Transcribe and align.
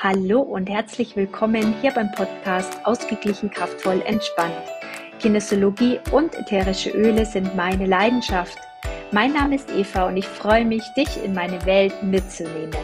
Hallo 0.00 0.42
und 0.42 0.70
herzlich 0.70 1.16
willkommen 1.16 1.74
hier 1.80 1.90
beim 1.90 2.12
Podcast 2.12 2.78
Ausgeglichen, 2.84 3.50
kraftvoll, 3.50 4.00
entspannt. 4.06 4.54
Kinesiologie 5.18 5.98
und 6.12 6.36
ätherische 6.36 6.90
Öle 6.90 7.26
sind 7.26 7.56
meine 7.56 7.84
Leidenschaft. 7.84 8.56
Mein 9.10 9.32
Name 9.32 9.56
ist 9.56 9.68
Eva 9.72 10.06
und 10.06 10.16
ich 10.16 10.28
freue 10.28 10.64
mich, 10.64 10.84
dich 10.96 11.08
in 11.24 11.34
meine 11.34 11.66
Welt 11.66 12.00
mitzunehmen. 12.00 12.76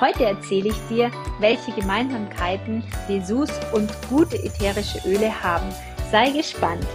Heute 0.00 0.24
erzähle 0.24 0.68
ich 0.68 0.80
dir, 0.88 1.10
welche 1.40 1.72
Gemeinsamkeiten 1.72 2.84
Jesus 3.08 3.50
und 3.72 3.90
gute 4.08 4.36
ätherische 4.36 5.00
Öle 5.04 5.32
haben. 5.42 5.66
Sei 6.12 6.30
gespannt. 6.30 6.86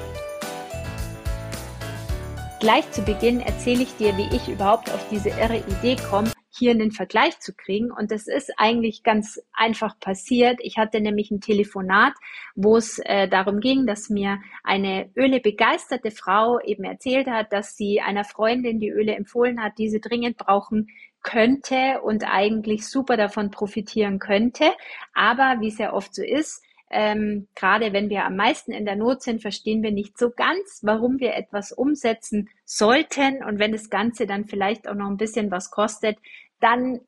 Gleich 2.62 2.90
zu 2.92 3.02
Beginn 3.02 3.42
erzähle 3.42 3.84
ich 3.84 3.98
dir, 3.98 4.16
wie 4.16 4.34
ich 4.34 4.48
überhaupt 4.48 4.90
auf 4.94 5.06
diese 5.12 5.28
irre 5.28 5.58
Idee 5.58 5.98
komme, 6.10 6.32
einen 6.72 6.92
Vergleich 6.92 7.40
zu 7.40 7.54
kriegen. 7.54 7.92
Und 7.92 8.12
das 8.12 8.28
ist 8.28 8.54
eigentlich 8.58 9.04
ganz 9.04 9.42
einfach 9.54 10.00
passiert. 10.00 10.60
Ich 10.62 10.78
hatte 10.78 11.02
nämlich 11.02 11.32
ein 11.32 11.42
Telefonat, 11.42 12.14
wo 12.56 12.78
es 12.78 13.00
äh, 13.00 13.28
darum 13.28 13.60
ging, 13.60 13.86
dass 13.86 14.10
mir 14.10 14.40
eine 14.64 15.10
Öle 15.16 15.40
begeisterte 15.40 16.12
Frau 16.12 16.60
eben 16.60 16.84
erzählt 16.84 17.28
hat, 17.28 17.54
dass 17.54 17.76
sie 17.76 18.02
einer 18.02 18.24
Freundin 18.24 18.80
die 18.80 18.90
Öle 18.90 19.16
empfohlen 19.16 19.62
hat, 19.62 19.74
diese 19.78 20.00
dringend 20.00 20.38
brauchen 20.38 20.88
könnte 21.24 22.02
und 22.04 22.26
eigentlich 22.26 22.88
super 22.88 23.18
davon 23.18 23.50
profitieren 23.50 24.20
könnte. 24.20 24.66
Aber 25.14 25.58
wie 25.62 25.70
es 25.70 25.78
ja 25.78 25.94
oft 25.94 26.14
so 26.14 26.22
ist, 26.22 26.64
ähm, 26.96 27.48
gerade 27.56 27.92
wenn 27.92 28.12
wir 28.12 28.24
am 28.24 28.36
meisten 28.36 28.72
in 28.72 28.86
der 28.86 28.96
Not 28.96 29.24
sind, 29.24 29.42
verstehen 29.42 29.82
wir 29.82 29.92
nicht 29.92 30.16
so 30.16 30.30
ganz, 30.30 30.82
warum 30.84 31.20
wir 31.20 31.34
etwas 31.34 31.72
umsetzen 31.72 32.50
sollten. 32.66 33.44
Und 33.44 33.58
wenn 33.58 33.72
das 33.72 33.90
Ganze 33.90 34.28
dann 34.28 34.46
vielleicht 34.46 34.88
auch 34.88 34.94
noch 34.94 35.08
ein 35.08 35.18
bisschen 35.18 35.50
was 35.50 35.72
kostet, 35.72 36.18
dann 36.64 37.02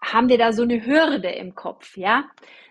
haben 0.00 0.28
wir 0.28 0.38
da 0.38 0.52
so 0.52 0.62
eine 0.62 0.84
Hürde 0.84 1.30
im 1.30 1.54
Kopf, 1.54 1.96
ja. 1.96 2.24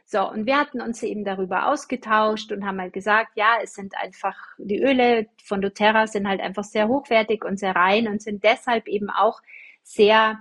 So, 0.05 0.29
und 0.29 0.45
wir 0.45 0.59
hatten 0.59 0.81
uns 0.81 1.01
eben 1.01 1.23
darüber 1.23 1.67
ausgetauscht 1.69 2.51
und 2.51 2.65
haben 2.65 2.79
halt 2.79 2.93
gesagt, 2.93 3.31
ja, 3.35 3.57
es 3.63 3.73
sind 3.73 3.95
einfach, 3.97 4.35
die 4.57 4.81
Öle 4.81 5.27
von 5.43 5.61
doTERRA 5.61 6.07
sind 6.07 6.27
halt 6.27 6.41
einfach 6.41 6.63
sehr 6.63 6.87
hochwertig 6.87 7.43
und 7.43 7.57
sehr 7.57 7.75
rein 7.75 8.07
und 8.07 8.21
sind 8.21 8.43
deshalb 8.43 8.87
eben 8.87 9.09
auch 9.09 9.41
sehr 9.81 10.39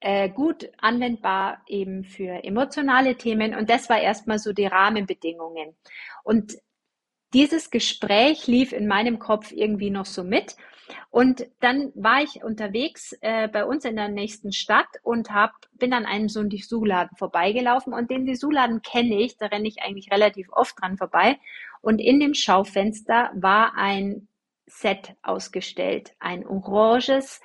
äh, 0.00 0.30
gut 0.30 0.70
anwendbar 0.78 1.62
eben 1.66 2.04
für 2.04 2.42
emotionale 2.44 3.16
Themen. 3.16 3.54
Und 3.54 3.68
das 3.68 3.90
war 3.90 4.00
erstmal 4.00 4.38
so 4.38 4.52
die 4.52 4.66
Rahmenbedingungen. 4.66 5.76
Und 6.24 6.56
dieses 7.34 7.70
Gespräch 7.70 8.46
lief 8.46 8.72
in 8.72 8.86
meinem 8.86 9.18
Kopf 9.18 9.52
irgendwie 9.52 9.90
noch 9.90 10.06
so 10.06 10.24
mit. 10.24 10.56
Und 11.10 11.46
dann 11.60 11.92
war 11.94 12.22
ich 12.22 12.42
unterwegs 12.42 13.16
äh, 13.20 13.48
bei 13.48 13.64
uns 13.64 13.84
in 13.84 13.96
der 13.96 14.08
nächsten 14.08 14.52
Stadt 14.52 14.88
und 15.02 15.32
hab, 15.32 15.52
bin 15.72 15.92
an 15.92 16.06
einem 16.06 16.28
so 16.28 16.40
einen 16.40 16.50
Dessous-Laden 16.50 17.16
vorbeigelaufen. 17.16 17.92
Und 17.92 18.10
den 18.10 18.26
Dessous-Laden 18.26 18.82
kenne 18.82 19.20
ich, 19.20 19.36
da 19.36 19.46
renne 19.46 19.68
ich 19.68 19.82
eigentlich 19.82 20.10
relativ 20.10 20.48
oft 20.52 20.80
dran 20.80 20.96
vorbei. 20.96 21.38
Und 21.80 21.98
in 22.00 22.20
dem 22.20 22.34
Schaufenster 22.34 23.30
war 23.34 23.74
ein 23.76 24.28
Set 24.66 25.16
ausgestellt, 25.22 26.14
ein 26.20 26.46
oranges 26.46 27.40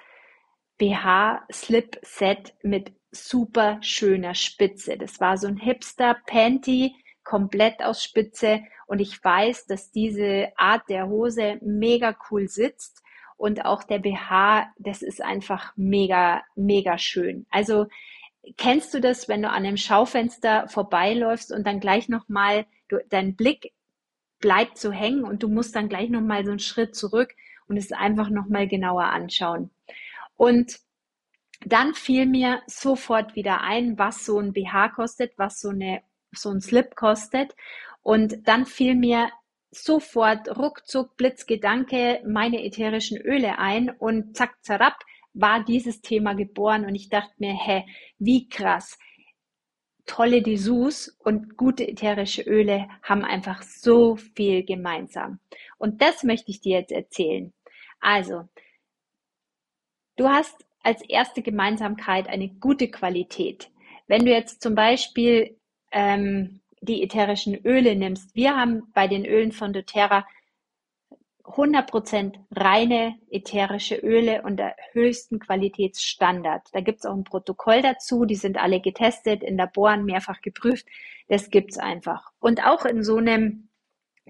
BH-Slip-Set 0.77 2.53
mit 2.61 2.93
super 3.11 3.77
schöner 3.81 4.35
Spitze. 4.35 4.97
Das 4.97 5.19
war 5.19 5.37
so 5.37 5.47
ein 5.47 5.57
Hipster-Panty, 5.57 6.95
komplett 7.23 7.81
aus 7.81 8.03
Spitze. 8.03 8.61
Und 8.87 8.99
ich 8.99 9.23
weiß, 9.23 9.65
dass 9.65 9.91
diese 9.91 10.49
Art 10.57 10.89
der 10.89 11.07
Hose 11.07 11.57
mega 11.61 12.15
cool 12.29 12.47
sitzt. 12.47 13.01
Und 13.37 13.65
auch 13.65 13.83
der 13.83 13.99
BH, 13.99 14.71
das 14.77 15.01
ist 15.01 15.21
einfach 15.21 15.73
mega, 15.75 16.43
mega 16.55 16.97
schön. 16.97 17.45
Also 17.49 17.87
kennst 18.57 18.93
du 18.93 19.01
das, 19.01 19.27
wenn 19.27 19.41
du 19.41 19.49
an 19.49 19.65
einem 19.65 19.77
Schaufenster 19.77 20.67
vorbeiläufst 20.67 21.51
und 21.51 21.65
dann 21.65 21.79
gleich 21.79 22.09
nochmal, 22.09 22.65
dein 23.09 23.35
Blick 23.35 23.73
bleibt 24.39 24.77
so 24.77 24.91
hängen 24.91 25.23
und 25.23 25.43
du 25.43 25.49
musst 25.49 25.75
dann 25.75 25.89
gleich 25.89 26.09
nochmal 26.09 26.45
so 26.45 26.51
einen 26.51 26.59
Schritt 26.59 26.95
zurück 26.95 27.33
und 27.67 27.77
es 27.77 27.91
einfach 27.91 28.29
nochmal 28.29 28.67
genauer 28.67 29.05
anschauen. 29.05 29.71
Und 30.37 30.79
dann 31.65 31.93
fiel 31.93 32.25
mir 32.25 32.61
sofort 32.67 33.35
wieder 33.35 33.61
ein, 33.61 33.97
was 33.97 34.25
so 34.25 34.39
ein 34.39 34.53
BH 34.53 34.89
kostet, 34.89 35.33
was 35.37 35.59
so, 35.59 35.69
eine, 35.69 36.01
so 36.31 36.51
ein 36.51 36.61
Slip 36.61 36.95
kostet. 36.95 37.55
Und 38.01 38.47
dann 38.47 38.65
fiel 38.65 38.95
mir 38.95 39.29
sofort 39.71 40.57
ruckzuck 40.57 41.17
Blitzgedanke 41.17 42.21
meine 42.25 42.63
ätherischen 42.63 43.19
Öle 43.19 43.59
ein 43.59 43.89
und 43.89 44.35
zack, 44.35 44.63
zerab 44.63 44.97
war 45.33 45.63
dieses 45.63 46.01
Thema 46.01 46.33
geboren 46.33 46.85
und 46.85 46.95
ich 46.95 47.09
dachte 47.09 47.33
mir, 47.39 47.53
hä, 47.53 47.85
wie 48.19 48.47
krass. 48.47 48.97
Tolle 50.05 50.41
Dessous 50.41 51.09
und 51.19 51.57
gute 51.57 51.87
ätherische 51.87 52.43
Öle 52.43 52.87
haben 53.01 53.25
einfach 53.25 53.63
so 53.63 54.15
viel 54.15 54.63
gemeinsam. 54.63 55.39
Und 55.77 56.01
das 56.01 56.23
möchte 56.23 56.51
ich 56.51 56.61
dir 56.61 56.79
jetzt 56.79 56.91
erzählen. 56.91 57.51
Also, 57.99 58.47
Du 60.15 60.29
hast 60.29 60.65
als 60.81 61.01
erste 61.01 61.41
Gemeinsamkeit 61.41 62.27
eine 62.27 62.47
gute 62.47 62.89
Qualität. 62.89 63.69
Wenn 64.07 64.25
du 64.25 64.31
jetzt 64.31 64.61
zum 64.61 64.75
Beispiel 64.75 65.57
ähm, 65.91 66.61
die 66.85 67.03
ätherischen 67.03 67.55
Öle 67.65 67.95
nimmst, 67.95 68.35
wir 68.35 68.55
haben 68.55 68.83
bei 68.93 69.07
den 69.07 69.25
Ölen 69.25 69.51
von 69.51 69.73
doTERRA 69.73 70.25
100% 71.45 72.33
reine 72.51 73.15
ätherische 73.29 73.95
Öle 73.95 74.41
und 74.41 74.57
der 74.57 74.75
höchsten 74.93 75.39
Qualitätsstandard. 75.39 76.67
Da 76.73 76.81
gibt 76.81 76.99
es 76.99 77.05
auch 77.05 77.13
ein 77.13 77.23
Protokoll 77.23 77.81
dazu, 77.81 78.25
die 78.25 78.35
sind 78.35 78.57
alle 78.57 78.81
getestet, 78.81 79.43
in 79.43 79.57
Laboren 79.57 80.05
mehrfach 80.05 80.41
geprüft. 80.41 80.87
Das 81.27 81.51
gibt's 81.51 81.77
einfach. 81.77 82.31
Und 82.39 82.65
auch 82.65 82.85
in 82.85 83.03
so 83.03 83.17
einem 83.17 83.69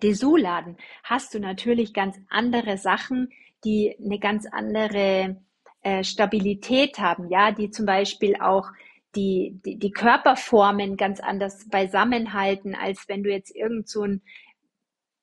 Dessous-Laden 0.04 0.78
hast 1.04 1.34
du 1.34 1.40
natürlich 1.40 1.94
ganz 1.94 2.20
andere 2.30 2.78
Sachen, 2.78 3.30
die 3.64 3.96
eine 4.04 4.20
ganz 4.20 4.46
andere 4.46 5.42
äh, 5.82 6.04
Stabilität 6.04 7.00
haben, 7.00 7.30
ja, 7.30 7.52
die 7.52 7.70
zum 7.70 7.86
Beispiel 7.86 8.36
auch 8.36 8.68
die, 9.16 9.60
die, 9.66 9.78
die 9.78 9.92
Körperformen 9.92 10.98
ganz 10.98 11.20
anders 11.20 11.68
beisammenhalten, 11.70 12.76
als 12.76 13.08
wenn 13.08 13.24
du 13.24 13.32
jetzt 13.32 13.56
irgend 13.56 13.88
so 13.88 14.04
ein 14.04 14.22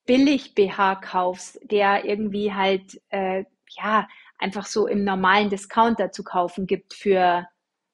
Billig-BH 0.05 0.95
kaufst, 0.95 1.59
der 1.63 2.05
irgendwie 2.05 2.53
halt, 2.53 3.01
äh, 3.09 3.45
ja, 3.69 4.07
einfach 4.37 4.65
so 4.65 4.87
im 4.87 5.03
normalen 5.03 5.49
Discounter 5.49 6.11
zu 6.11 6.23
kaufen 6.23 6.67
gibt 6.67 6.93
für 6.93 7.47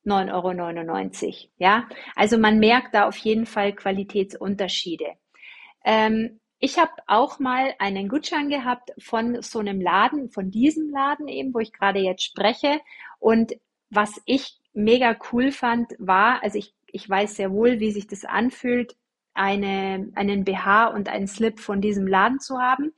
9,99 0.05 1.25
Euro. 1.25 1.49
Ja, 1.57 1.87
also 2.15 2.37
man 2.37 2.59
merkt 2.59 2.95
da 2.95 3.07
auf 3.07 3.17
jeden 3.17 3.45
Fall 3.45 3.73
Qualitätsunterschiede. 3.73 5.13
Ähm, 5.85 6.39
ich 6.59 6.77
habe 6.77 6.91
auch 7.07 7.39
mal 7.39 7.73
einen 7.79 8.09
Gutschein 8.09 8.49
gehabt 8.49 8.91
von 8.97 9.41
so 9.41 9.59
einem 9.59 9.79
Laden, 9.79 10.29
von 10.29 10.51
diesem 10.51 10.89
Laden 10.89 11.27
eben, 11.27 11.53
wo 11.53 11.59
ich 11.59 11.71
gerade 11.71 11.99
jetzt 11.99 12.23
spreche. 12.23 12.81
Und 13.19 13.53
was 13.89 14.21
ich 14.25 14.58
mega 14.73 15.15
cool 15.31 15.51
fand, 15.51 15.93
war, 15.97 16.43
also 16.43 16.57
ich, 16.57 16.73
ich 16.87 17.09
weiß 17.09 17.35
sehr 17.35 17.51
wohl, 17.51 17.79
wie 17.79 17.91
sich 17.91 18.07
das 18.07 18.25
anfühlt, 18.25 18.95
eine, 19.33 20.11
einen 20.15 20.43
BH 20.43 20.87
und 20.87 21.09
einen 21.09 21.27
Slip 21.27 21.59
von 21.59 21.81
diesem 21.81 22.07
Laden 22.07 22.39
zu 22.39 22.59
haben. 22.59 22.93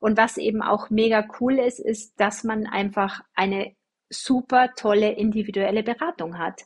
Und 0.00 0.16
was 0.16 0.36
eben 0.36 0.62
auch 0.62 0.90
mega 0.90 1.26
cool 1.40 1.58
ist, 1.58 1.78
ist, 1.78 2.18
dass 2.20 2.44
man 2.44 2.66
einfach 2.66 3.20
eine 3.34 3.74
super 4.10 4.74
tolle 4.74 5.12
individuelle 5.12 5.82
Beratung 5.82 6.38
hat. 6.38 6.62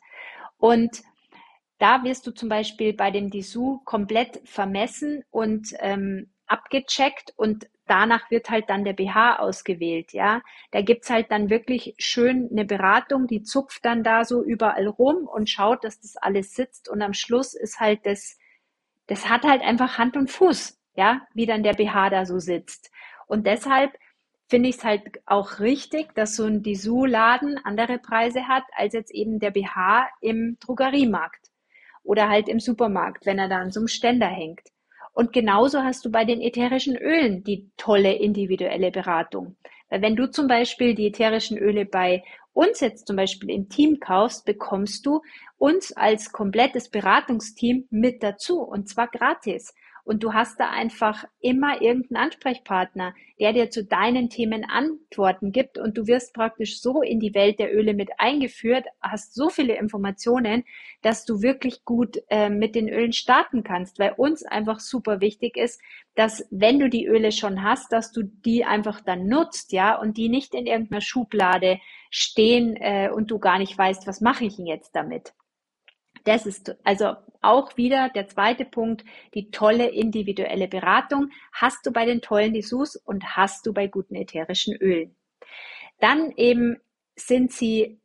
Und 0.56 1.02
da 1.78 2.02
wirst 2.02 2.26
du 2.26 2.32
zum 2.32 2.48
Beispiel 2.48 2.92
bei 2.92 3.10
dem 3.10 3.30
Dessous 3.30 3.80
komplett 3.84 4.40
vermessen 4.44 5.24
und 5.30 5.72
ähm, 5.78 6.30
abgecheckt 6.48 7.32
und 7.36 7.68
danach 7.86 8.30
wird 8.30 8.50
halt 8.50 8.68
dann 8.70 8.84
der 8.84 8.92
BH 8.92 9.38
ausgewählt, 9.38 10.12
ja. 10.12 10.42
Da 10.70 10.82
gibt's 10.82 11.10
halt 11.10 11.30
dann 11.30 11.50
wirklich 11.50 11.94
schön 11.98 12.48
eine 12.50 12.64
Beratung, 12.64 13.26
die 13.26 13.42
zupft 13.42 13.84
dann 13.84 14.02
da 14.02 14.24
so 14.24 14.42
überall 14.42 14.86
rum 14.86 15.26
und 15.26 15.50
schaut, 15.50 15.84
dass 15.84 16.00
das 16.00 16.16
alles 16.16 16.54
sitzt 16.54 16.88
und 16.88 17.02
am 17.02 17.14
Schluss 17.14 17.54
ist 17.54 17.80
halt 17.80 18.04
das, 18.06 18.38
das 19.06 19.28
hat 19.28 19.44
halt 19.44 19.62
einfach 19.62 19.98
Hand 19.98 20.16
und 20.16 20.30
Fuß, 20.30 20.78
ja, 20.94 21.22
wie 21.34 21.46
dann 21.46 21.62
der 21.62 21.74
BH 21.74 22.10
da 22.10 22.26
so 22.26 22.38
sitzt. 22.38 22.90
Und 23.26 23.46
deshalb 23.46 23.92
finde 24.48 24.70
ich 24.70 24.76
es 24.76 24.84
halt 24.84 25.20
auch 25.26 25.60
richtig, 25.60 26.14
dass 26.14 26.36
so 26.36 26.44
ein 26.44 26.62
Dessous-Laden 26.62 27.58
andere 27.64 27.98
Preise 27.98 28.48
hat, 28.48 28.64
als 28.76 28.94
jetzt 28.94 29.12
eben 29.12 29.38
der 29.38 29.50
BH 29.50 30.08
im 30.20 30.56
Drogeriemarkt 30.60 31.50
oder 32.02 32.28
halt 32.28 32.48
im 32.48 32.60
Supermarkt, 32.60 33.26
wenn 33.26 33.38
er 33.38 33.48
da 33.48 33.58
an 33.58 33.70
so 33.70 33.80
einem 33.80 33.88
Ständer 33.88 34.26
hängt. 34.26 34.62
Und 35.18 35.32
genauso 35.32 35.82
hast 35.82 36.04
du 36.04 36.12
bei 36.12 36.24
den 36.24 36.40
ätherischen 36.40 36.96
Ölen 36.96 37.42
die 37.42 37.68
tolle 37.76 38.12
individuelle 38.12 38.92
Beratung. 38.92 39.56
Weil 39.88 40.00
wenn 40.00 40.14
du 40.14 40.30
zum 40.30 40.46
Beispiel 40.46 40.94
die 40.94 41.08
ätherischen 41.08 41.58
Öle 41.58 41.86
bei 41.86 42.22
uns 42.52 42.78
jetzt 42.78 43.08
zum 43.08 43.16
Beispiel 43.16 43.50
im 43.50 43.68
Team 43.68 43.98
kaufst, 43.98 44.44
bekommst 44.44 45.04
du 45.06 45.22
uns 45.56 45.90
als 45.90 46.30
komplettes 46.30 46.88
Beratungsteam 46.88 47.88
mit 47.90 48.22
dazu 48.22 48.60
und 48.60 48.88
zwar 48.88 49.08
gratis. 49.08 49.74
Und 50.08 50.22
du 50.22 50.32
hast 50.32 50.58
da 50.58 50.70
einfach 50.70 51.22
immer 51.38 51.82
irgendeinen 51.82 52.24
Ansprechpartner, 52.24 53.14
der 53.38 53.52
dir 53.52 53.68
zu 53.68 53.84
deinen 53.84 54.30
Themen 54.30 54.64
Antworten 54.64 55.52
gibt 55.52 55.76
und 55.76 55.98
du 55.98 56.06
wirst 56.06 56.32
praktisch 56.32 56.80
so 56.80 57.02
in 57.02 57.20
die 57.20 57.34
Welt 57.34 57.58
der 57.58 57.76
Öle 57.76 57.92
mit 57.92 58.08
eingeführt, 58.16 58.86
hast 59.02 59.34
so 59.34 59.50
viele 59.50 59.76
Informationen, 59.76 60.64
dass 61.02 61.26
du 61.26 61.42
wirklich 61.42 61.84
gut 61.84 62.16
äh, 62.30 62.48
mit 62.48 62.74
den 62.74 62.88
Ölen 62.88 63.12
starten 63.12 63.62
kannst, 63.64 63.98
weil 63.98 64.14
uns 64.16 64.44
einfach 64.44 64.80
super 64.80 65.20
wichtig 65.20 65.58
ist, 65.58 65.78
dass 66.14 66.48
wenn 66.50 66.78
du 66.78 66.88
die 66.88 67.04
Öle 67.04 67.30
schon 67.30 67.62
hast, 67.62 67.92
dass 67.92 68.10
du 68.10 68.22
die 68.22 68.64
einfach 68.64 69.02
dann 69.02 69.26
nutzt, 69.26 69.72
ja, 69.72 69.94
und 70.00 70.16
die 70.16 70.30
nicht 70.30 70.54
in 70.54 70.66
irgendeiner 70.66 71.02
Schublade 71.02 71.80
stehen 72.10 72.76
äh, 72.76 73.10
und 73.14 73.30
du 73.30 73.38
gar 73.38 73.58
nicht 73.58 73.76
weißt, 73.76 74.06
was 74.06 74.22
mache 74.22 74.46
ich 74.46 74.56
denn 74.56 74.66
jetzt 74.66 74.96
damit. 74.96 75.34
Das 76.28 76.44
ist 76.44 76.76
also 76.84 77.14
auch 77.40 77.78
wieder 77.78 78.10
der 78.10 78.28
zweite 78.28 78.66
Punkt, 78.66 79.02
die 79.32 79.50
tolle 79.50 79.88
individuelle 79.88 80.68
Beratung 80.68 81.30
hast 81.52 81.86
du 81.86 81.90
bei 81.90 82.04
den 82.04 82.20
tollen 82.20 82.52
Dessous 82.52 82.96
und 82.96 83.34
hast 83.34 83.64
du 83.64 83.72
bei 83.72 83.86
guten 83.86 84.14
ätherischen 84.14 84.76
Ölen. 84.76 85.16
Dann 86.00 86.30
eben 86.32 86.76
sind 87.16 87.52
sie 87.52 88.02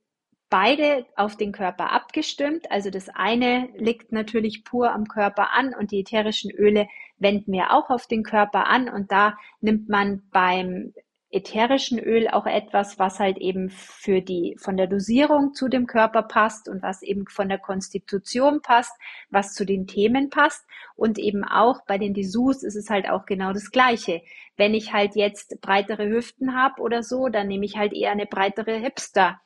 beide 0.49 1.05
auf 1.17 1.35
den 1.35 1.51
Körper 1.51 1.91
abgestimmt. 1.91 2.71
Also 2.71 2.89
das 2.89 3.09
eine 3.09 3.67
liegt 3.75 4.13
natürlich 4.13 4.63
pur 4.63 4.93
am 4.93 5.09
Körper 5.09 5.51
an 5.51 5.73
und 5.77 5.91
die 5.91 5.99
ätherischen 5.99 6.49
Öle 6.49 6.87
wenden 7.17 7.51
wir 7.51 7.73
auch 7.73 7.89
auf 7.89 8.07
den 8.07 8.23
Körper 8.23 8.67
an 8.67 8.87
und 8.87 9.11
da 9.11 9.37
nimmt 9.59 9.89
man 9.89 10.23
beim 10.31 10.93
ätherischen 11.33 11.99
Öl 11.99 12.27
auch 12.29 12.45
etwas, 12.45 12.99
was 12.99 13.19
halt 13.19 13.37
eben 13.37 13.69
für 13.69 14.21
die, 14.21 14.55
von 14.59 14.77
der 14.77 14.87
Dosierung 14.87 15.53
zu 15.53 15.67
dem 15.67 15.87
Körper 15.87 16.23
passt 16.23 16.69
und 16.69 16.81
was 16.83 17.01
eben 17.01 17.27
von 17.27 17.49
der 17.49 17.57
Konstitution 17.57 18.61
passt, 18.61 18.93
was 19.29 19.53
zu 19.53 19.65
den 19.65 19.87
Themen 19.87 20.29
passt. 20.29 20.65
Und 20.95 21.17
eben 21.17 21.43
auch 21.43 21.85
bei 21.85 21.97
den 21.97 22.13
Dessous 22.13 22.63
ist 22.63 22.75
es 22.75 22.89
halt 22.89 23.09
auch 23.09 23.25
genau 23.25 23.51
das 23.51 23.71
Gleiche. 23.71 24.21
Wenn 24.55 24.73
ich 24.73 24.93
halt 24.93 25.15
jetzt 25.15 25.59
breitere 25.61 26.07
Hüften 26.07 26.55
habe 26.55 26.81
oder 26.81 27.01
so, 27.01 27.29
dann 27.29 27.47
nehme 27.47 27.65
ich 27.65 27.77
halt 27.77 27.93
eher 27.93 28.11
eine 28.11 28.27
breitere 28.27 28.77
Hipster 28.77 29.39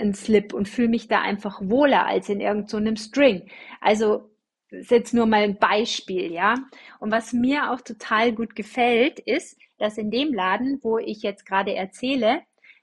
einen 0.00 0.14
Slip 0.14 0.54
und 0.54 0.68
fühle 0.68 0.88
mich 0.88 1.08
da 1.08 1.20
einfach 1.20 1.60
wohler 1.62 2.06
als 2.06 2.28
in 2.28 2.40
irgendeinem 2.40 2.96
so 2.96 3.04
String. 3.04 3.50
Also 3.80 4.29
ist 4.70 4.90
jetzt 4.90 5.14
nur 5.14 5.26
mal 5.26 5.42
ein 5.42 5.58
Beispiel, 5.58 6.32
ja. 6.32 6.54
Und 6.98 7.10
was 7.10 7.32
mir 7.32 7.70
auch 7.70 7.80
total 7.80 8.32
gut 8.32 8.54
gefällt, 8.54 9.18
ist, 9.20 9.58
dass 9.78 9.98
in 9.98 10.10
dem 10.10 10.32
Laden, 10.32 10.78
wo 10.82 10.98
ich 10.98 11.22
jetzt 11.22 11.46
gerade 11.46 11.74
erzähle, 11.74 12.42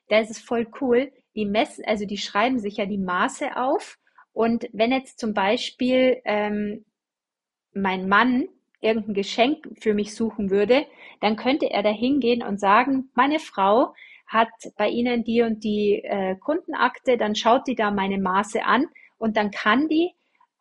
da 0.09 0.19
ist 0.19 0.31
es 0.31 0.39
voll 0.39 0.67
cool, 0.81 1.11
die 1.35 1.45
messen, 1.45 1.85
also 1.85 2.05
die 2.05 2.17
schreiben 2.17 2.59
sich 2.59 2.77
ja 2.77 2.85
die 2.85 2.97
Maße 2.97 3.55
auf. 3.55 3.97
Und 4.33 4.67
wenn 4.73 4.91
jetzt 4.91 5.19
zum 5.19 5.33
Beispiel 5.33 6.21
ähm, 6.25 6.85
mein 7.73 8.07
Mann 8.07 8.47
irgendein 8.81 9.13
Geschenk 9.13 9.67
für 9.79 9.93
mich 9.93 10.15
suchen 10.15 10.49
würde, 10.49 10.85
dann 11.21 11.35
könnte 11.35 11.69
er 11.69 11.83
da 11.83 11.89
hingehen 11.89 12.43
und 12.43 12.59
sagen, 12.59 13.09
meine 13.15 13.39
Frau 13.39 13.93
hat 14.27 14.49
bei 14.77 14.89
Ihnen 14.89 15.23
die 15.23 15.41
und 15.41 15.63
die 15.63 16.03
äh, 16.03 16.35
Kundenakte, 16.35 17.17
dann 17.17 17.35
schaut 17.35 17.67
die 17.67 17.75
da 17.75 17.91
meine 17.91 18.19
Maße 18.19 18.63
an 18.63 18.87
und 19.17 19.37
dann 19.37 19.51
kann 19.51 19.87
die 19.87 20.11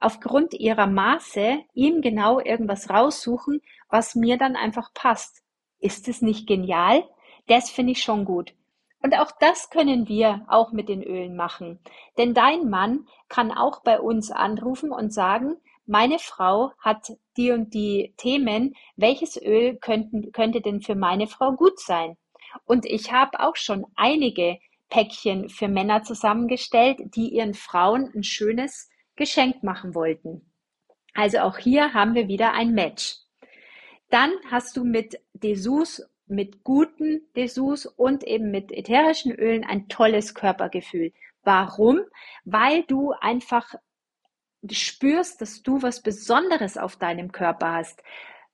aufgrund 0.07 0.55
ihrer 0.55 0.87
Maße 0.87 1.59
ihm 1.75 2.01
genau 2.01 2.39
irgendwas 2.39 2.89
raussuchen, 2.89 3.61
was 3.91 4.15
mir 4.15 4.39
dann 4.39 4.55
einfach 4.55 4.95
passt. 4.95 5.43
Ist 5.81 6.07
es 6.07 6.23
nicht 6.23 6.47
genial? 6.47 7.03
Das 7.49 7.71
finde 7.71 7.91
ich 7.91 8.03
schon 8.03 8.25
gut. 8.25 8.55
Und 9.03 9.19
auch 9.19 9.33
das 9.41 9.69
können 9.69 10.07
wir 10.07 10.47
auch 10.47 10.71
mit 10.71 10.89
den 10.89 11.03
Ölen 11.03 11.35
machen. 11.35 11.81
Denn 12.19 12.35
dein 12.35 12.71
Mann 12.71 13.09
kann 13.29 13.51
auch 13.51 13.83
bei 13.83 13.99
uns 14.01 14.31
anrufen 14.31 14.93
und 14.93 15.13
sagen, 15.13 15.57
meine 15.87 16.21
Frau 16.21 16.71
hat 16.79 17.13
die 17.37 17.51
und 17.51 17.75
die 17.75 18.15
Themen, 18.17 18.77
welches 18.95 19.37
Öl 19.37 19.77
könnten, 19.77 20.31
könnte 20.31 20.61
denn 20.61 20.83
für 20.83 20.95
meine 20.95 21.27
Frau 21.27 21.51
gut 21.51 21.81
sein? 21.81 22.17
Und 22.65 22.87
ich 22.87 23.11
habe 23.11 23.41
auch 23.41 23.57
schon 23.57 23.87
einige 23.97 24.59
Päckchen 24.89 25.49
für 25.49 25.67
Männer 25.67 26.05
zusammengestellt, 26.05 27.01
die 27.17 27.31
ihren 27.31 27.55
Frauen 27.55 28.09
ein 28.15 28.23
schönes 28.23 28.89
Geschenk 29.17 29.63
machen 29.63 29.95
wollten. 29.95 30.43
Also 31.15 31.39
auch 31.39 31.59
hier 31.59 31.95
haben 31.95 32.15
wir 32.15 32.29
wieder 32.29 32.53
ein 32.53 32.73
Match. 32.73 33.17
Dann 34.11 34.33
hast 34.51 34.77
du 34.77 34.85
mit 34.85 35.19
Dessous, 35.33 36.03
mit 36.27 36.63
guten 36.63 37.23
Dessous 37.35 37.87
und 37.87 38.25
eben 38.25 38.51
mit 38.51 38.71
ätherischen 38.71 39.33
Ölen 39.33 39.65
ein 39.65 39.89
tolles 39.89 40.35
Körpergefühl. 40.35 41.13
Warum? 41.43 42.01
Weil 42.45 42.83
du 42.85 43.13
einfach 43.13 43.75
spürst, 44.71 45.41
dass 45.41 45.63
du 45.63 45.83
was 45.83 46.03
Besonderes 46.03 46.77
auf 46.77 46.97
deinem 46.97 47.33
Körper 47.33 47.73
hast. 47.73 48.03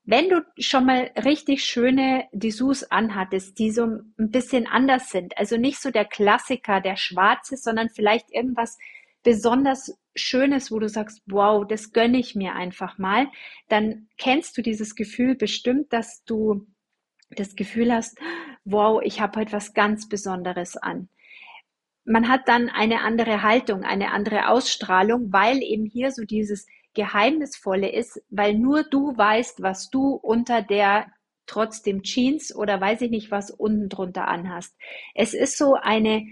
Wenn 0.04 0.28
du 0.28 0.44
schon 0.58 0.84
mal 0.84 1.10
richtig 1.24 1.64
schöne 1.64 2.28
Dessous 2.32 2.82
anhattest, 2.84 3.58
die 3.58 3.70
so 3.70 3.86
ein 3.86 4.14
bisschen 4.16 4.66
anders 4.66 5.10
sind, 5.10 5.38
also 5.38 5.56
nicht 5.56 5.80
so 5.80 5.90
der 5.90 6.04
Klassiker, 6.04 6.80
der 6.80 6.96
schwarze, 6.96 7.56
sondern 7.56 7.88
vielleicht 7.88 8.30
irgendwas 8.32 8.78
besonders 9.22 9.98
Schönes, 10.14 10.70
wo 10.70 10.78
du 10.78 10.88
sagst, 10.88 11.22
wow, 11.26 11.66
das 11.66 11.92
gönne 11.92 12.18
ich 12.18 12.34
mir 12.34 12.54
einfach 12.54 12.98
mal, 12.98 13.28
dann 13.68 14.08
kennst 14.18 14.56
du 14.56 14.62
dieses 14.62 14.94
Gefühl 14.94 15.34
bestimmt, 15.34 15.92
dass 15.92 16.24
du 16.24 16.66
das 17.30 17.56
Gefühl 17.56 17.92
hast, 17.92 18.18
wow, 18.64 19.00
ich 19.02 19.20
habe 19.20 19.40
heute 19.40 19.52
was 19.52 19.74
ganz 19.74 20.08
Besonderes 20.08 20.76
an. 20.76 21.08
Man 22.04 22.28
hat 22.28 22.48
dann 22.48 22.68
eine 22.68 23.00
andere 23.02 23.42
Haltung, 23.42 23.84
eine 23.84 24.10
andere 24.10 24.48
Ausstrahlung, 24.48 25.32
weil 25.32 25.62
eben 25.62 25.86
hier 25.86 26.10
so 26.10 26.24
dieses 26.24 26.66
Geheimnisvolle 26.94 27.90
ist, 27.90 28.20
weil 28.28 28.54
nur 28.54 28.82
du 28.82 29.16
weißt, 29.16 29.62
was 29.62 29.88
du 29.88 30.14
unter 30.14 30.62
der 30.62 31.06
trotzdem 31.46 32.02
Jeans 32.02 32.54
oder 32.54 32.80
weiß 32.80 33.02
ich 33.02 33.10
nicht 33.10 33.30
was 33.30 33.50
unten 33.50 33.88
drunter 33.88 34.28
anhast. 34.28 34.76
Es 35.14 35.34
ist 35.34 35.56
so 35.56 35.74
eine 35.74 36.26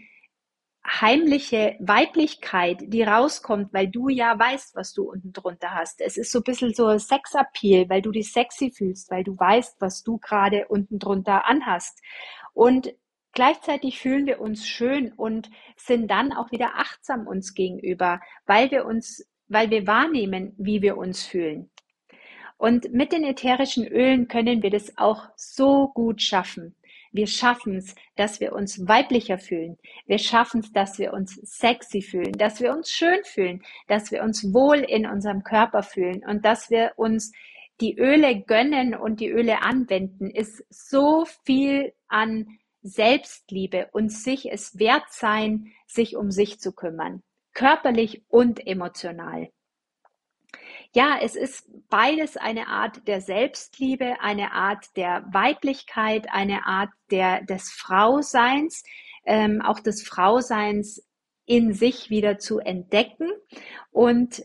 heimliche 0.86 1.76
Weiblichkeit, 1.78 2.78
die 2.86 3.02
rauskommt, 3.02 3.72
weil 3.72 3.88
du 3.88 4.08
ja 4.08 4.38
weißt, 4.38 4.74
was 4.74 4.92
du 4.92 5.10
unten 5.10 5.32
drunter 5.32 5.74
hast. 5.74 6.00
Es 6.00 6.16
ist 6.16 6.32
so 6.32 6.38
ein 6.40 6.44
bisschen 6.44 6.74
so 6.74 6.96
Sexappeal, 6.98 7.88
weil 7.88 8.02
du 8.02 8.10
dich 8.10 8.32
sexy 8.32 8.70
fühlst, 8.70 9.10
weil 9.10 9.24
du 9.24 9.38
weißt, 9.38 9.80
was 9.80 10.02
du 10.02 10.18
gerade 10.18 10.68
unten 10.68 10.98
drunter 10.98 11.46
anhast. 11.46 12.00
Und 12.54 12.94
gleichzeitig 13.32 14.00
fühlen 14.00 14.26
wir 14.26 14.40
uns 14.40 14.66
schön 14.66 15.12
und 15.12 15.50
sind 15.76 16.10
dann 16.10 16.32
auch 16.32 16.50
wieder 16.50 16.72
achtsam 16.76 17.26
uns 17.26 17.54
gegenüber, 17.54 18.20
weil 18.46 18.70
wir 18.70 18.86
uns, 18.86 19.26
weil 19.48 19.70
wir 19.70 19.86
wahrnehmen, 19.86 20.54
wie 20.56 20.80
wir 20.80 20.96
uns 20.96 21.24
fühlen. 21.24 21.70
Und 22.56 22.92
mit 22.92 23.12
den 23.12 23.24
ätherischen 23.24 23.86
Ölen 23.86 24.28
können 24.28 24.62
wir 24.62 24.70
das 24.70 24.98
auch 24.98 25.28
so 25.36 25.88
gut 25.88 26.20
schaffen. 26.20 26.74
Wir 27.12 27.26
schaffen 27.26 27.76
es, 27.76 27.94
dass 28.16 28.40
wir 28.40 28.52
uns 28.52 28.86
weiblicher 28.86 29.38
fühlen. 29.38 29.78
Wir 30.06 30.18
schaffen 30.18 30.60
es, 30.60 30.72
dass 30.72 30.98
wir 30.98 31.12
uns 31.12 31.34
sexy 31.42 32.02
fühlen, 32.02 32.32
dass 32.32 32.60
wir 32.60 32.72
uns 32.72 32.90
schön 32.90 33.22
fühlen, 33.24 33.62
dass 33.88 34.10
wir 34.12 34.22
uns 34.22 34.52
wohl 34.52 34.78
in 34.78 35.06
unserem 35.06 35.42
Körper 35.42 35.82
fühlen 35.82 36.24
und 36.24 36.44
dass 36.44 36.70
wir 36.70 36.92
uns 36.96 37.32
die 37.80 37.98
Öle 37.98 38.42
gönnen 38.42 38.94
und 38.94 39.20
die 39.20 39.30
Öle 39.30 39.62
anwenden, 39.62 40.30
ist 40.30 40.64
so 40.68 41.24
viel 41.44 41.92
an 42.08 42.46
Selbstliebe 42.82 43.88
und 43.92 44.10
sich 44.10 44.50
es 44.50 44.78
wert 44.78 45.10
sein, 45.10 45.72
sich 45.86 46.16
um 46.16 46.30
sich 46.30 46.60
zu 46.60 46.72
kümmern, 46.72 47.22
körperlich 47.54 48.22
und 48.28 48.66
emotional. 48.66 49.50
Ja, 50.92 51.18
es 51.22 51.36
ist 51.36 51.68
beides 51.88 52.36
eine 52.36 52.66
Art 52.66 53.06
der 53.06 53.20
Selbstliebe, 53.20 54.20
eine 54.20 54.52
Art 54.52 54.96
der 54.96 55.24
Weiblichkeit, 55.32 56.26
eine 56.32 56.66
Art 56.66 56.90
der, 57.12 57.42
des 57.42 57.70
Frauseins, 57.70 58.82
ähm, 59.24 59.62
auch 59.62 59.78
des 59.78 60.02
Frauseins 60.02 61.06
in 61.46 61.74
sich 61.74 62.10
wieder 62.10 62.38
zu 62.38 62.58
entdecken. 62.58 63.30
Und 63.92 64.44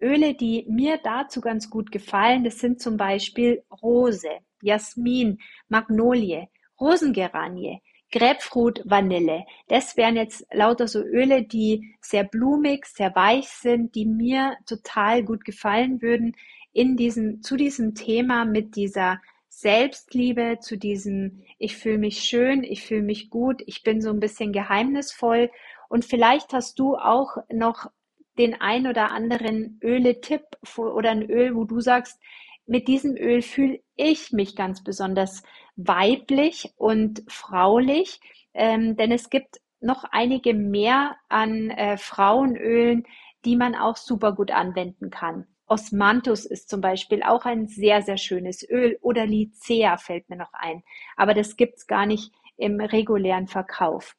Öle, 0.00 0.34
die 0.34 0.66
mir 0.68 1.00
dazu 1.02 1.40
ganz 1.40 1.68
gut 1.68 1.90
gefallen, 1.90 2.44
das 2.44 2.60
sind 2.60 2.80
zum 2.80 2.96
Beispiel 2.96 3.64
Rose, 3.82 4.28
Jasmin, 4.62 5.40
Magnolie, 5.68 6.48
Rosengeranie, 6.80 7.82
Grapefruit, 8.16 8.80
Vanille. 8.86 9.44
Das 9.68 9.98
wären 9.98 10.16
jetzt 10.16 10.46
lauter 10.50 10.88
so 10.88 11.00
Öle, 11.00 11.42
die 11.42 11.94
sehr 12.00 12.24
blumig, 12.24 12.86
sehr 12.86 13.14
weich 13.14 13.48
sind, 13.48 13.94
die 13.94 14.06
mir 14.06 14.56
total 14.64 15.22
gut 15.22 15.44
gefallen 15.44 16.00
würden 16.00 16.34
in 16.72 16.96
diesem, 16.96 17.42
zu 17.42 17.56
diesem 17.56 17.94
Thema 17.94 18.46
mit 18.46 18.74
dieser 18.74 19.20
Selbstliebe, 19.48 20.58
zu 20.60 20.78
diesem, 20.78 21.42
ich 21.58 21.76
fühle 21.76 21.98
mich 21.98 22.20
schön, 22.20 22.64
ich 22.64 22.86
fühle 22.86 23.02
mich 23.02 23.28
gut, 23.28 23.62
ich 23.66 23.82
bin 23.82 24.00
so 24.00 24.08
ein 24.08 24.20
bisschen 24.20 24.52
geheimnisvoll. 24.52 25.50
Und 25.90 26.06
vielleicht 26.06 26.54
hast 26.54 26.78
du 26.78 26.96
auch 26.96 27.36
noch 27.52 27.90
den 28.38 28.58
ein 28.58 28.86
oder 28.86 29.10
anderen 29.10 29.78
Öle-Tipp 29.82 30.42
oder 30.78 31.10
ein 31.10 31.22
Öl, 31.22 31.54
wo 31.54 31.64
du 31.64 31.80
sagst, 31.80 32.18
mit 32.66 32.88
diesem 32.88 33.14
Öl 33.14 33.42
fühle 33.42 33.80
ich 33.94 34.32
mich 34.32 34.56
ganz 34.56 34.82
besonders 34.82 35.42
weiblich 35.76 36.72
und 36.76 37.22
fraulich, 37.28 38.20
ähm, 38.54 38.96
denn 38.96 39.12
es 39.12 39.30
gibt 39.30 39.60
noch 39.80 40.04
einige 40.10 40.54
mehr 40.54 41.16
an 41.28 41.70
äh, 41.70 41.96
Frauenölen, 41.98 43.06
die 43.44 43.56
man 43.56 43.74
auch 43.74 43.96
super 43.96 44.34
gut 44.34 44.50
anwenden 44.50 45.10
kann. 45.10 45.46
Osmanthus 45.66 46.46
ist 46.46 46.68
zum 46.68 46.80
Beispiel 46.80 47.22
auch 47.22 47.44
ein 47.44 47.66
sehr, 47.66 48.02
sehr 48.02 48.18
schönes 48.18 48.68
Öl 48.68 48.98
oder 49.02 49.26
Lycea 49.26 49.96
fällt 49.96 50.28
mir 50.28 50.36
noch 50.36 50.52
ein. 50.52 50.82
Aber 51.16 51.34
das 51.34 51.56
gibt's 51.56 51.86
gar 51.86 52.06
nicht 52.06 52.32
im 52.56 52.80
regulären 52.80 53.48
Verkauf. 53.48 54.16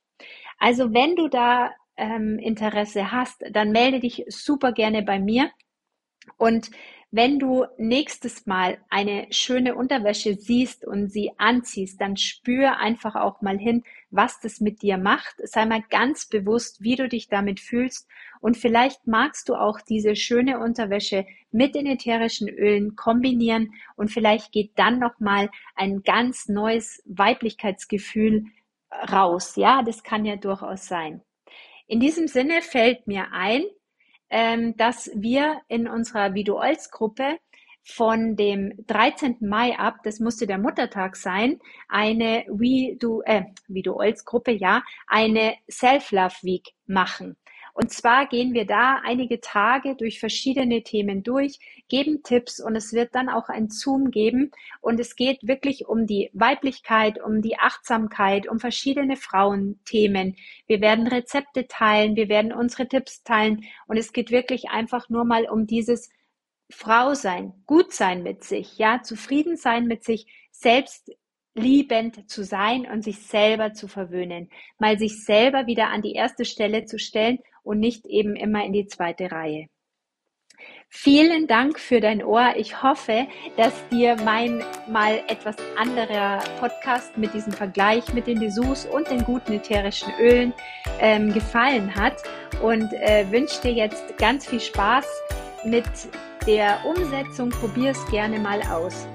Also 0.60 0.94
wenn 0.94 1.16
du 1.16 1.28
da 1.30 1.72
ähm, 1.96 2.38
Interesse 2.40 3.12
hast, 3.12 3.44
dann 3.52 3.72
melde 3.72 4.00
dich 4.00 4.26
super 4.28 4.72
gerne 4.74 5.04
bei 5.04 5.20
mir. 5.20 5.50
Und 6.38 6.70
wenn 7.10 7.40
du 7.40 7.66
nächstes 7.78 8.46
Mal 8.46 8.80
eine 8.90 9.28
schöne 9.32 9.76
Unterwäsche 9.76 10.36
siehst 10.36 10.86
und 10.86 11.10
sie 11.10 11.32
anziehst, 11.38 12.02
dann 12.02 12.18
spür 12.18 12.78
einfach 12.78 13.16
auch 13.16 13.42
mal 13.42 13.58
hin, 13.58 13.84
was 14.10 14.40
das 14.42 14.60
mit 14.60 14.82
dir 14.82 14.98
macht. 14.98 15.36
Sei 15.44 15.66
mal 15.66 15.84
ganz 15.90 16.28
bewusst, 16.28 16.82
wie 16.82 16.96
du 16.96 17.08
dich 17.08 17.30
damit 17.30 17.62
fühlst. 17.62 18.10
Und 18.42 18.58
vielleicht 18.58 19.08
magst 19.08 19.48
du 19.48 19.56
auch 19.56 19.80
diese 19.80 20.16
schöne 20.16 20.60
Unterwäsche 20.60 21.26
mit 21.52 21.76
den 21.76 21.86
ätherischen 21.86 22.50
Ölen 22.50 22.96
kombinieren 22.96 23.74
und 23.96 24.12
vielleicht 24.12 24.52
geht 24.52 24.72
dann 24.76 25.00
nochmal 25.00 25.50
ein 25.76 26.04
ganz 26.04 26.48
neues 26.48 27.02
Weiblichkeitsgefühl 27.06 28.46
raus. 29.12 29.56
Ja, 29.56 29.82
das 29.82 30.04
kann 30.04 30.26
ja 30.26 30.36
durchaus 30.36 30.88
sein. 30.88 31.22
In 31.88 32.00
diesem 32.00 32.28
Sinne 32.28 32.62
fällt 32.62 33.08
mir 33.08 33.32
ein, 33.32 33.64
dass 34.30 35.10
wir 35.16 35.62
in 35.68 35.88
unserer 35.88 36.34
Videoals-Gruppe 36.34 37.40
von 37.88 38.36
dem 38.36 38.74
13. 38.88 39.38
Mai 39.40 39.80
ab, 39.80 40.00
das 40.04 40.20
musste 40.20 40.46
der 40.46 40.58
Muttertag 40.58 41.16
sein, 41.16 41.60
eine 41.88 42.46
We 42.50 42.98
Do, 42.98 43.22
äh, 43.26 43.46
Video-Olz-Gruppe, 43.68 44.52
ja, 44.52 44.84
eine 45.08 45.56
Self-Love 45.72 46.36
Week 46.42 46.74
machen. 46.86 47.38
Und 47.78 47.92
zwar 47.92 48.26
gehen 48.26 48.56
wir 48.56 48.66
da 48.66 49.02
einige 49.04 49.40
Tage 49.40 49.96
durch 49.96 50.20
verschiedene 50.20 50.82
Themen 50.82 51.22
durch, 51.22 51.60
geben 51.90 52.24
Tipps 52.24 52.60
und 52.60 52.76
es 52.76 52.92
wird 52.92 53.14
dann 53.14 53.30
auch 53.30 53.50
ein 53.50 53.70
Zoom 53.70 54.10
geben. 54.10 54.50
Und 54.82 55.00
es 55.00 55.16
geht 55.16 55.48
wirklich 55.48 55.86
um 55.88 56.08
die 56.08 56.32
Weiblichkeit, 56.34 57.22
um 57.22 57.44
die 57.44 57.60
Achtsamkeit, 57.60 58.50
um 58.50 58.60
verschiedene 58.60 59.16
Frauenthemen. 59.16 60.38
Wir 60.66 60.82
werden 60.82 61.06
Rezepte 61.06 61.68
teilen, 61.68 62.16
wir 62.16 62.30
werden 62.30 62.52
unsere 62.52 62.88
Tipps 62.88 63.22
teilen 63.22 63.64
und 63.86 63.98
es 63.98 64.12
geht 64.12 64.32
wirklich 64.32 64.72
einfach 64.72 65.08
nur 65.10 65.24
mal 65.24 65.48
um 65.48 65.68
dieses 65.68 66.10
Frau 66.72 67.14
sein, 67.14 67.54
gut 67.68 67.94
sein 67.94 68.24
mit 68.24 68.44
sich, 68.44 68.80
ja, 68.80 69.04
zufrieden 69.04 69.56
sein 69.56 69.86
mit 69.86 70.04
sich, 70.04 70.26
selbst 70.50 71.12
liebend 71.54 72.28
zu 72.28 72.44
sein 72.44 72.88
und 72.92 73.04
sich 73.04 73.20
selber 73.20 73.74
zu 73.74 73.88
verwöhnen, 73.88 74.50
mal 74.80 74.98
sich 74.98 75.24
selber 75.24 75.68
wieder 75.68 75.90
an 75.90 76.02
die 76.02 76.14
erste 76.14 76.44
Stelle 76.44 76.86
zu 76.86 76.98
stellen 76.98 77.40
und 77.68 77.80
nicht 77.80 78.06
eben 78.08 78.36
immer 78.36 78.66
in 78.66 78.74
die 78.74 78.88
zweite 78.88 79.32
Reihe. 79.32 79.68
Vielen 80.90 81.48
Dank 81.48 81.80
für 81.80 82.00
dein 82.00 82.24
Ohr. 82.24 82.54
Ich 82.56 82.82
hoffe, 82.82 83.28
dass 83.58 83.74
dir 83.90 84.16
mein 84.24 84.64
mal 84.90 85.22
etwas 85.28 85.58
anderer 85.78 86.40
Podcast 86.60 87.18
mit 87.18 87.34
diesem 87.34 87.52
Vergleich 87.52 88.14
mit 88.14 88.26
den 88.26 88.40
Dessous 88.40 88.86
und 88.86 89.10
den 89.12 89.24
guten 89.26 89.54
ätherischen 89.54 90.12
Ölen 90.20 90.54
ähm, 91.02 91.34
gefallen 91.34 91.94
hat 91.94 92.24
und 92.64 92.92
äh, 92.94 93.30
wünsche 93.30 93.62
dir 93.62 93.74
jetzt 93.74 94.18
ganz 94.18 94.48
viel 94.48 94.62
Spaß 94.62 95.06
mit 95.66 95.86
der 96.48 96.80
Umsetzung. 96.86 97.50
Probier 97.50 97.92
es 97.92 98.06
gerne 98.08 98.40
mal 98.40 98.62
aus. 98.64 99.08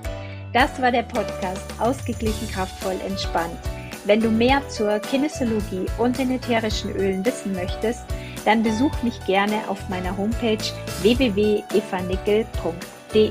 Das 0.52 0.80
war 0.82 0.92
der 0.92 1.04
Podcast 1.04 1.64
Ausgeglichen, 1.80 2.48
kraftvoll, 2.50 3.00
entspannt. 3.06 3.58
Wenn 4.04 4.20
du 4.20 4.30
mehr 4.30 4.68
zur 4.68 4.98
Kinesiologie 4.98 5.86
und 5.96 6.18
den 6.18 6.32
ätherischen 6.32 6.94
Ölen 6.94 7.24
wissen 7.24 7.54
möchtest, 7.54 8.04
dann 8.44 8.62
besuch 8.62 9.02
mich 9.02 9.18
gerne 9.24 9.68
auf 9.68 9.88
meiner 9.88 10.16
Homepage 10.16 10.62
www.evanickel.de. 11.02 13.30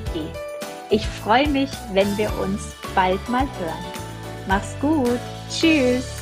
Ich 0.90 1.08
freue 1.08 1.48
mich, 1.48 1.70
wenn 1.94 2.18
wir 2.18 2.38
uns 2.40 2.74
bald 2.94 3.30
mal 3.30 3.48
hören. 3.60 3.86
Mach's 4.48 4.76
gut. 4.82 5.20
Tschüss. 5.50 6.21